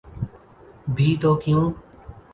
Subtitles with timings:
[0.95, 1.63] بھی تو کیوں؟